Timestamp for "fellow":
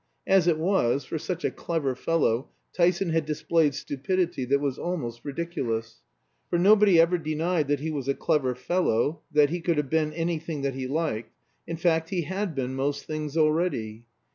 1.93-2.49, 8.55-9.21